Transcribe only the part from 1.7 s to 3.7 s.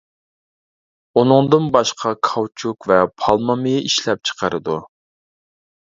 باشقا، كاۋچۇك ۋە پالما